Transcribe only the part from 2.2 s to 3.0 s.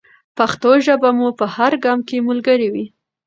ملګرې وي.